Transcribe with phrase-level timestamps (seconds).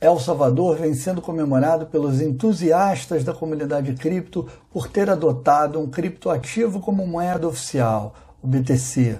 [0.00, 6.80] El Salvador vem sendo comemorado pelos entusiastas da comunidade cripto por ter adotado um criptoativo
[6.80, 9.18] como moeda oficial, o BTC.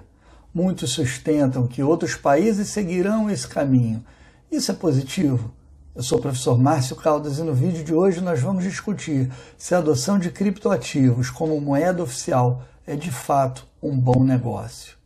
[0.54, 4.03] Muitos sustentam que outros países seguirão esse caminho.
[4.51, 5.53] Isso é positivo?
[5.95, 9.74] Eu sou o professor Márcio Caldas e no vídeo de hoje nós vamos discutir se
[9.74, 14.99] a adoção de criptoativos como moeda oficial é de fato um bom negócio.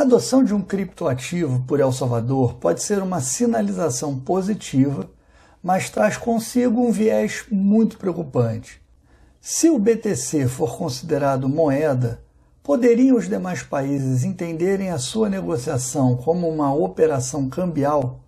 [0.00, 5.10] A adoção de um criptoativo por El Salvador pode ser uma sinalização positiva,
[5.62, 8.80] mas traz consigo um viés muito preocupante.
[9.42, 12.22] Se o BTC for considerado moeda,
[12.62, 18.20] poderiam os demais países entenderem a sua negociação como uma operação cambial?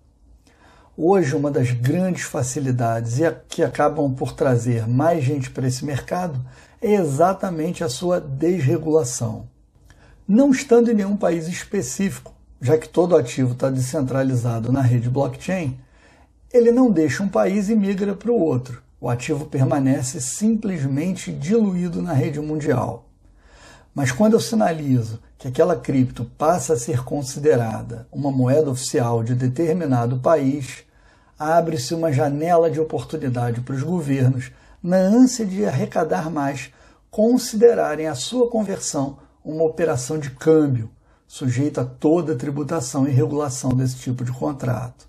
[0.95, 6.39] Hoje, uma das grandes facilidades e que acabam por trazer mais gente para esse mercado
[6.79, 9.51] é exatamente a sua desregulação
[10.27, 15.77] não estando em nenhum país específico, já que todo ativo está descentralizado na rede blockchain,
[16.51, 18.81] ele não deixa um país e migra para o outro.
[19.01, 23.09] O ativo permanece simplesmente diluído na rede mundial.
[23.93, 29.35] Mas quando eu sinalizo que aquela cripto passa a ser considerada uma moeda oficial de
[29.35, 30.85] determinado país,
[31.37, 36.71] abre-se uma janela de oportunidade para os governos, na ânsia de arrecadar mais,
[37.11, 40.89] considerarem a sua conversão uma operação de câmbio,
[41.27, 45.07] sujeita a toda tributação e regulação desse tipo de contrato.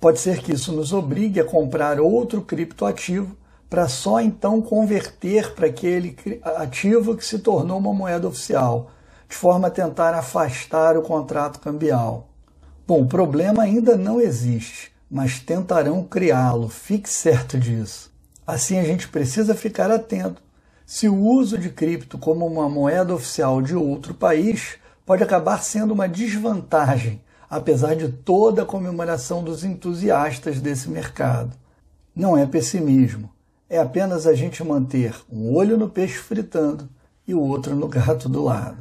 [0.00, 3.36] Pode ser que isso nos obrigue a comprar outro criptoativo
[3.68, 8.90] para só então converter para aquele ativo que se tornou uma moeda oficial,
[9.28, 12.28] de forma a tentar afastar o contrato cambial.
[12.86, 18.10] Bom, o problema ainda não existe, mas tentarão criá-lo, fique certo disso.
[18.46, 20.40] Assim a gente precisa ficar atento
[20.88, 25.92] se o uso de cripto como uma moeda oficial de outro país pode acabar sendo
[25.92, 31.54] uma desvantagem, apesar de toda a comemoração dos entusiastas desse mercado.
[32.16, 33.28] Não é pessimismo,
[33.68, 36.88] é apenas a gente manter um olho no peixe fritando
[37.26, 38.78] e o outro no gato do lado.